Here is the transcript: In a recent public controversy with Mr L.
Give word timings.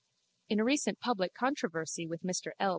In 0.49 0.59
a 0.59 0.63
recent 0.63 0.99
public 0.99 1.35
controversy 1.35 2.07
with 2.07 2.23
Mr 2.23 2.53
L. 2.59 2.69